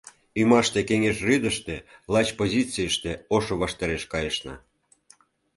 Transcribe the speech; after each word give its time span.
Ӱмаште 0.41 0.79
кеҥеж 0.89 1.17
рӱдыштӧ 1.27 1.75
лач 2.13 2.27
позицыште 2.39 3.11
ошо 3.35 3.53
ваштареш 3.61 4.03
кайышна... 4.11 4.55